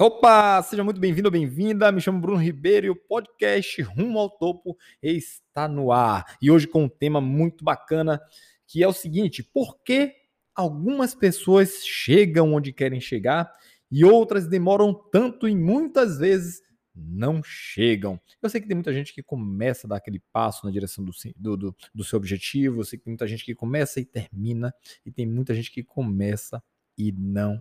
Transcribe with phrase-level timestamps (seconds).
[0.00, 1.90] Opa, seja muito bem-vindo ou bem-vinda.
[1.90, 6.36] Me chamo Bruno Ribeiro e o podcast Rumo ao Topo está no ar.
[6.40, 8.22] E hoje com um tema muito bacana,
[8.64, 10.14] que é o seguinte: por que
[10.54, 13.52] algumas pessoas chegam onde querem chegar
[13.90, 16.62] e outras demoram tanto e muitas vezes
[16.94, 18.20] não chegam.
[18.40, 21.10] Eu sei que tem muita gente que começa a dar aquele passo na direção do,
[21.34, 24.72] do, do, do seu objetivo, eu sei que tem muita gente que começa e termina,
[25.04, 26.62] e tem muita gente que começa
[26.96, 27.60] e não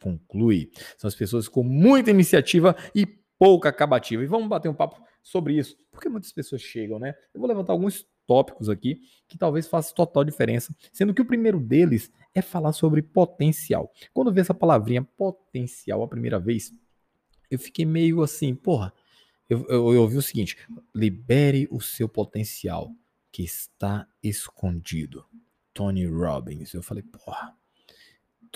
[0.00, 0.70] conclui.
[0.96, 3.06] São as pessoas com muita iniciativa e
[3.38, 4.22] pouca acabativa.
[4.22, 5.76] E vamos bater um papo sobre isso.
[5.90, 7.14] Porque muitas pessoas chegam, né?
[7.34, 11.60] Eu vou levantar alguns tópicos aqui que talvez façam total diferença, sendo que o primeiro
[11.60, 13.92] deles é falar sobre potencial.
[14.12, 16.72] Quando eu vi essa palavrinha potencial a primeira vez,
[17.50, 18.92] eu fiquei meio assim, porra,
[19.48, 20.56] eu, eu, eu ouvi o seguinte:
[20.94, 22.90] libere o seu potencial
[23.30, 25.24] que está escondido.
[25.72, 26.72] Tony Robbins.
[26.72, 27.54] Eu falei, porra,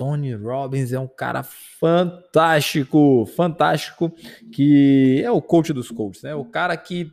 [0.00, 4.10] Tony Robbins é um cara fantástico, fantástico,
[4.50, 6.34] que é o coach dos coaches, né?
[6.34, 7.12] O cara que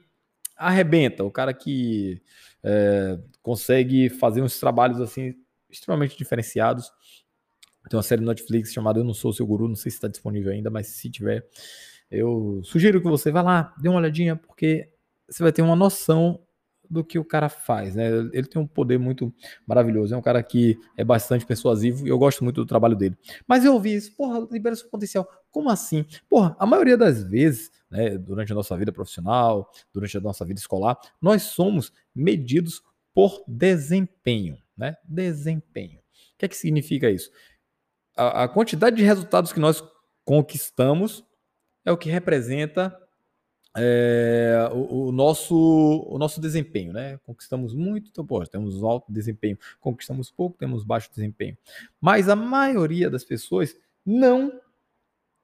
[0.56, 2.22] arrebenta, o cara que
[2.64, 5.36] é, consegue fazer uns trabalhos assim
[5.70, 6.90] extremamente diferenciados.
[7.90, 10.08] Tem uma série no Netflix chamada Eu Não Sou Seu Guru, não sei se está
[10.08, 11.46] disponível ainda, mas se tiver,
[12.10, 14.90] eu sugiro que você vá lá, dê uma olhadinha, porque
[15.28, 16.40] você vai ter uma noção
[16.90, 18.08] do que o cara faz, né?
[18.34, 19.34] Ele tem um poder muito
[19.66, 23.18] maravilhoso, é um cara que é bastante persuasivo e eu gosto muito do trabalho dele.
[23.48, 25.28] Mas eu ouvi isso, porra, libera seu potencial.
[25.52, 26.06] Como assim?
[26.30, 30.60] Porra, a maioria das vezes, né, durante a nossa vida profissional, durante a nossa vida
[30.60, 32.82] escolar, nós somos medidos
[33.14, 34.96] por desempenho, né?
[35.04, 36.00] Desempenho.
[36.00, 37.32] O que é que significa isso?
[38.16, 39.84] A, a quantidade de resultados que nós
[40.24, 41.26] conquistamos
[41.86, 42.96] é o que representa
[43.78, 45.56] é, o, o, nosso,
[46.08, 47.20] o nosso desempenho, né?
[47.26, 49.58] Conquistamos muito, então, pô, temos alto desempenho.
[49.80, 51.56] Conquistamos pouco, temos baixo desempenho.
[52.02, 54.60] Mas a maioria das pessoas não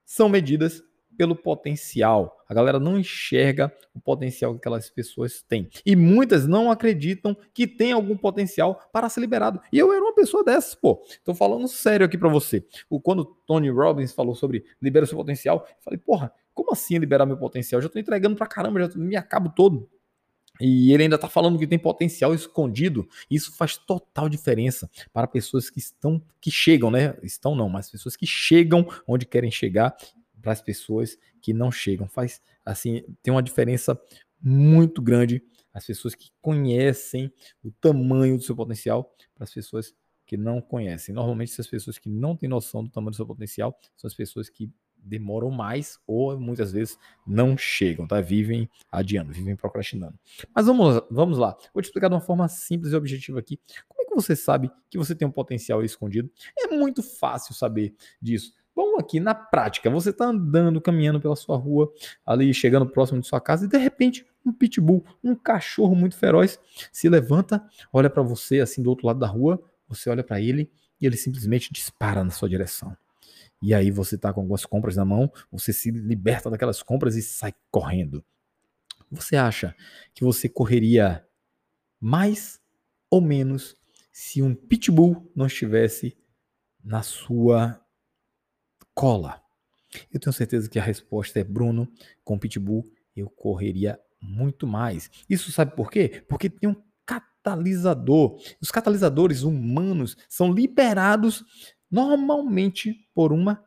[0.05, 0.83] são medidas
[1.17, 2.43] pelo potencial.
[2.47, 5.69] A galera não enxerga o potencial que aquelas pessoas têm.
[5.85, 9.61] E muitas não acreditam que tem algum potencial para ser liberado.
[9.71, 11.03] E eu era uma pessoa dessas, pô.
[11.23, 12.65] Tô falando sério aqui para você.
[12.89, 16.97] O, quando Tony Robbins falou sobre libera o seu potencial, eu falei, porra, como assim
[16.97, 17.79] liberar meu potencial?
[17.79, 19.89] Eu já tô entregando pra caramba, já me acabo todo.
[20.61, 23.07] E ele ainda está falando que tem potencial escondido.
[23.29, 27.17] Isso faz total diferença para pessoas que estão, que chegam, né?
[27.23, 29.95] Estão não, mas pessoas que chegam onde querem chegar,
[30.41, 32.07] para as pessoas que não chegam.
[32.07, 33.99] Faz assim, tem uma diferença
[34.41, 35.41] muito grande
[35.73, 41.15] as pessoas que conhecem o tamanho do seu potencial para as pessoas que não conhecem.
[41.15, 44.49] Normalmente, essas pessoas que não têm noção do tamanho do seu potencial são as pessoas
[44.49, 44.69] que
[45.03, 48.21] demoram mais ou muitas vezes não chegam, tá?
[48.21, 50.17] Vivem adiando, vivem procrastinando.
[50.55, 51.55] Mas vamos, vamos lá.
[51.73, 53.59] Vou te explicar de uma forma simples e objetiva aqui.
[53.87, 56.29] Como é que você sabe que você tem um potencial escondido?
[56.57, 58.53] É muito fácil saber disso.
[58.75, 59.89] Vamos aqui na prática.
[59.89, 61.91] Você está andando, caminhando pela sua rua,
[62.25, 66.59] ali chegando próximo de sua casa e de repente um pitbull, um cachorro muito feroz,
[66.91, 67.63] se levanta,
[67.93, 70.69] olha para você assim do outro lado da rua, você olha para ele
[70.99, 72.95] e ele simplesmente dispara na sua direção
[73.63, 77.21] e aí você está com algumas compras na mão, você se liberta daquelas compras e
[77.21, 78.21] sai correndo.
[79.09, 79.73] Você acha
[80.13, 81.25] que você correria
[81.97, 82.59] mais
[83.09, 83.77] ou menos
[84.11, 86.17] se um pitbull não estivesse
[86.83, 87.81] na sua
[88.93, 89.41] cola?
[90.11, 91.89] Eu tenho certeza que a resposta é Bruno,
[92.21, 92.83] com pitbull
[93.15, 95.09] eu correria muito mais.
[95.29, 96.21] Isso sabe por quê?
[96.27, 96.75] Porque tem um
[97.05, 98.37] catalisador.
[98.59, 101.45] Os catalisadores humanos são liberados
[101.93, 103.63] normalmente por uma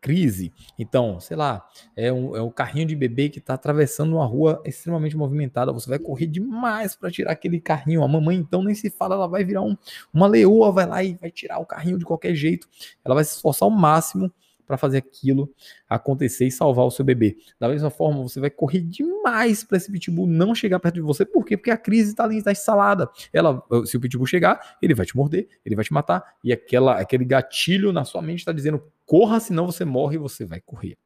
[0.00, 0.52] crise.
[0.78, 4.62] Então, sei lá, é um, é um carrinho de bebê que está atravessando uma rua
[4.64, 5.72] extremamente movimentada.
[5.72, 8.04] Você vai correr demais para tirar aquele carrinho.
[8.04, 9.76] A mamãe, então, nem se fala, ela vai virar um,
[10.12, 12.68] uma leoa, vai lá e vai tirar o carrinho de qualquer jeito.
[13.04, 14.30] Ela vai se esforçar ao máximo
[14.66, 15.52] para fazer aquilo
[15.88, 17.36] acontecer e salvar o seu bebê.
[17.58, 21.24] Da mesma forma, você vai correr demais para esse pitbull não chegar perto de você.
[21.24, 21.56] Por quê?
[21.56, 23.08] Porque a crise está ali, está instalada.
[23.32, 26.36] Ela, se o pitbull chegar, ele vai te morder, ele vai te matar.
[26.42, 30.44] E aquela, aquele gatilho na sua mente está dizendo: corra, senão você morre e você
[30.44, 30.96] vai correr.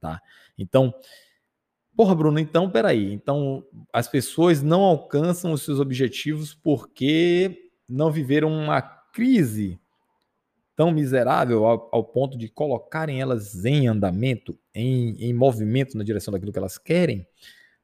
[0.00, 0.20] Tá?
[0.56, 0.94] Então,
[1.96, 3.12] porra, Bruno, então peraí.
[3.12, 9.80] Então, as pessoas não alcançam os seus objetivos porque não viveram uma crise
[10.78, 16.30] tão miserável ao, ao, ponto de colocarem elas em andamento, em, em movimento na direção
[16.30, 17.26] daquilo que elas querem?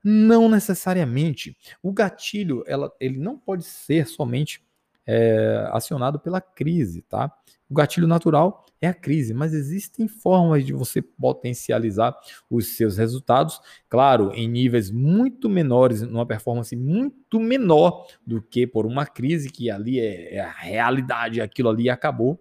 [0.04, 1.58] Não necessariamente.
[1.82, 4.62] O gatilho, ela, ele não pode ser somente
[5.04, 7.36] é, acionado pela crise, tá?
[7.68, 12.16] O gatilho natural é a crise, mas existem formas de você potencializar
[12.48, 18.86] os seus resultados, claro, em níveis muito menores, numa performance muito menor do que por
[18.86, 22.38] uma crise que ali é, é a realidade, aquilo ali acabou,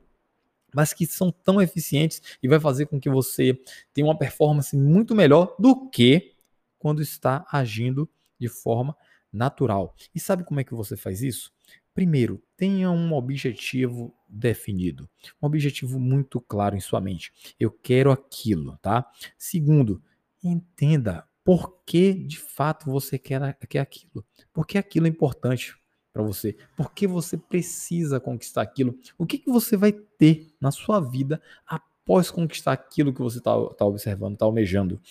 [0.73, 3.59] mas que são tão eficientes e vai fazer com que você
[3.93, 6.33] tenha uma performance muito melhor do que
[6.77, 8.09] quando está agindo
[8.39, 8.95] de forma
[9.31, 9.95] natural.
[10.13, 11.51] E sabe como é que você faz isso?
[11.93, 15.07] Primeiro, tenha um objetivo definido,
[15.41, 17.31] um objetivo muito claro em sua mente.
[17.59, 19.07] Eu quero aquilo, tá?
[19.37, 20.01] Segundo,
[20.43, 24.25] entenda por que de fato você quer, quer aquilo.
[24.51, 25.75] Por que aquilo é importante
[26.13, 26.55] para você?
[26.77, 28.97] Por que você precisa conquistar aquilo?
[29.17, 33.53] O que, que você vai ter na sua vida após conquistar aquilo que você está
[33.73, 35.01] tá observando, está almejando?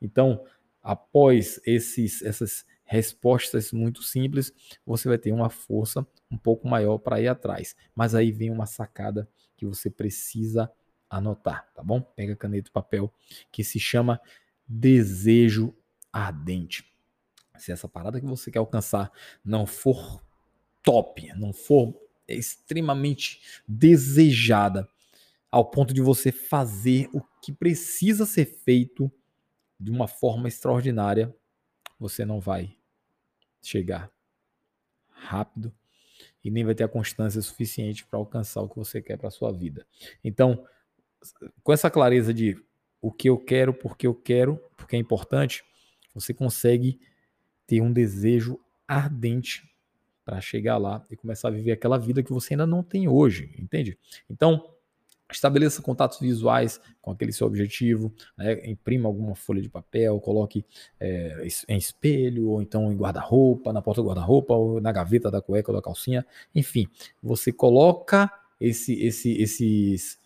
[0.00, 0.44] Então,
[0.82, 4.52] após esses, essas respostas muito simples,
[4.84, 7.74] você vai ter uma força um pouco maior para ir atrás.
[7.94, 9.26] Mas aí vem uma sacada
[9.56, 10.70] que você precisa
[11.08, 12.02] anotar, tá bom?
[12.02, 13.12] Pega caneta e papel,
[13.50, 14.20] que se chama
[14.68, 15.74] desejo
[16.12, 16.84] ardente.
[17.56, 19.10] Se essa parada que você quer alcançar
[19.44, 20.22] não for
[20.84, 21.92] top, não for
[22.28, 24.88] extremamente desejada,
[25.50, 29.10] ao ponto de você fazer o que precisa ser feito
[29.78, 31.34] de uma forma extraordinária,
[31.98, 32.76] você não vai
[33.62, 34.10] chegar
[35.08, 35.72] rápido
[36.42, 39.52] e nem vai ter a constância suficiente para alcançar o que você quer para sua
[39.52, 39.86] vida.
[40.22, 40.66] Então,
[41.62, 42.60] com essa clareza de
[43.00, 45.64] o que eu quero, porque eu quero, porque é importante,
[46.12, 47.00] você consegue
[47.66, 49.73] ter um desejo ardente
[50.24, 53.54] para chegar lá e começar a viver aquela vida que você ainda não tem hoje,
[53.58, 53.98] entende?
[54.28, 54.74] Então,
[55.32, 58.60] Estabeleça contatos visuais com aquele seu objetivo, né?
[58.68, 60.64] imprima alguma folha de papel, coloque
[61.00, 65.40] é, em espelho, ou então em guarda-roupa, na porta do guarda-roupa, ou na gaveta da
[65.40, 66.26] cueca ou da calcinha.
[66.54, 66.86] Enfim,
[67.22, 68.30] você coloca
[68.60, 70.18] esse, esse, esses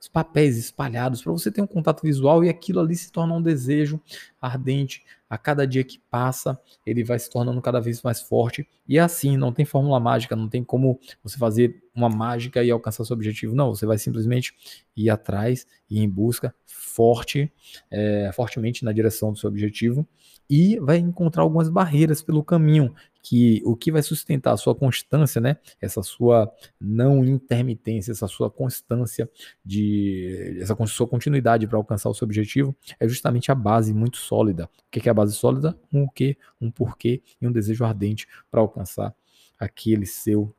[0.00, 3.42] os papéis espalhados para você ter um contato visual e aquilo ali se torna um
[3.42, 4.00] desejo
[4.40, 5.04] ardente.
[5.28, 8.66] A cada dia que passa, ele vai se tornando cada vez mais forte.
[8.88, 12.70] E é assim, não tem fórmula mágica, não tem como você fazer uma mágica e
[12.70, 13.54] alcançar seu objetivo.
[13.54, 14.54] Não, você vai simplesmente
[14.96, 17.52] ir atrás e em busca forte,
[17.90, 20.08] é, fortemente na direção do seu objetivo
[20.50, 25.40] e vai encontrar algumas barreiras pelo caminho que o que vai sustentar a sua constância,
[25.40, 25.58] né?
[25.80, 26.50] Essa sua
[26.80, 29.28] não intermitência, essa sua constância
[29.64, 34.64] de essa sua continuidade para alcançar o seu objetivo é justamente a base muito sólida.
[34.64, 35.78] O que é a base sólida?
[35.92, 39.14] Um o quê, um porquê e um desejo ardente para alcançar
[39.58, 40.54] aquele seu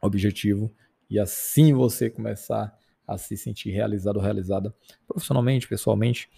[0.00, 0.72] objetivo
[1.08, 2.76] e assim você começar
[3.12, 4.74] a se sentir realizado ou realizada
[5.06, 6.28] profissionalmente, pessoalmente.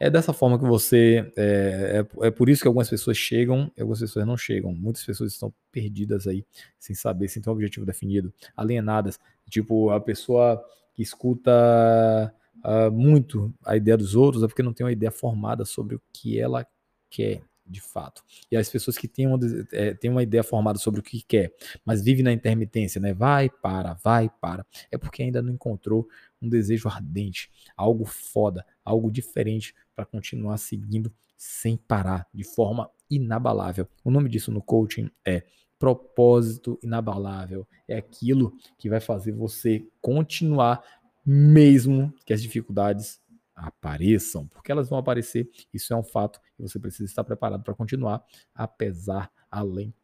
[0.00, 1.32] É dessa forma que você.
[1.36, 4.74] É, é, é, por isso que algumas pessoas chegam e algumas pessoas não chegam.
[4.74, 6.44] Muitas pessoas estão perdidas aí,
[6.78, 9.20] sem saber, sem ter um objetivo definido, alienadas.
[9.48, 10.62] Tipo, a pessoa
[10.94, 12.34] que escuta
[12.64, 16.02] uh, muito a ideia dos outros é porque não tem uma ideia formada sobre o
[16.12, 16.66] que ela
[17.08, 17.42] quer
[17.72, 18.22] de fato.
[18.50, 19.38] E as pessoas que têm uma,
[19.72, 21.52] é, têm uma ideia formada sobre o que quer,
[21.84, 23.12] mas vive na intermitência, né?
[23.14, 24.64] Vai, para, vai, para.
[24.90, 26.06] É porque ainda não encontrou
[26.40, 33.88] um desejo ardente, algo foda, algo diferente para continuar seguindo sem parar, de forma inabalável.
[34.04, 35.42] O nome disso no coaching é
[35.78, 37.66] propósito inabalável.
[37.88, 40.82] É aquilo que vai fazer você continuar
[41.24, 43.20] mesmo que as dificuldades
[43.62, 47.74] apareçam, porque elas vão aparecer, isso é um fato, e você precisa estar preparado para
[47.74, 48.22] continuar,
[48.54, 49.94] apesar, além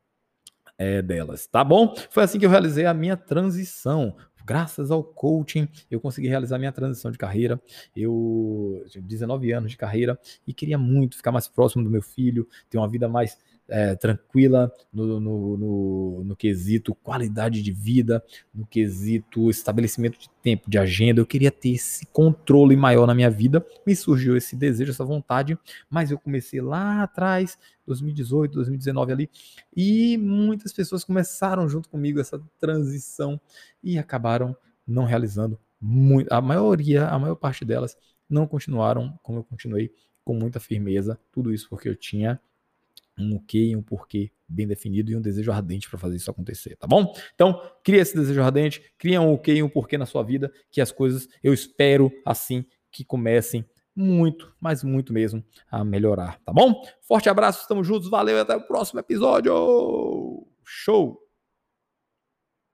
[0.78, 1.94] é, delas, tá bom?
[2.08, 4.16] Foi assim que eu realizei a minha transição.
[4.46, 7.60] Graças ao coaching, eu consegui realizar minha transição de carreira.
[7.94, 12.48] Eu tinha 19 anos de carreira e queria muito ficar mais próximo do meu filho,
[12.70, 13.36] ter uma vida mais
[13.68, 20.70] é, tranquila no, no, no, no, quesito qualidade de vida, no quesito estabelecimento de tempo,
[20.70, 21.20] de agenda.
[21.20, 23.64] Eu queria ter esse controle maior na minha vida.
[23.86, 25.58] Me surgiu esse desejo, essa vontade,
[25.90, 29.30] mas eu comecei lá atrás, 2018, 2019 ali,
[29.76, 33.40] e muitas pessoas começaram junto comigo essa transição
[33.82, 34.56] e acabaram
[34.86, 36.32] não realizando muito.
[36.32, 37.96] A maioria, a maior parte delas
[38.28, 39.92] não continuaram como eu continuei
[40.24, 41.18] com muita firmeza.
[41.32, 42.40] Tudo isso porque eu tinha
[43.18, 46.76] um o e um porquê bem definido e um desejo ardente para fazer isso acontecer,
[46.76, 47.12] tá bom?
[47.34, 50.80] Então, cria esse desejo ardente, cria um o e um porquê na sua vida, que
[50.80, 56.82] as coisas, eu espero assim que comecem muito, mas muito mesmo a melhorar, tá bom?
[57.02, 60.46] Forte abraço, estamos juntos, valeu e até o próximo episódio.
[60.64, 61.27] Show!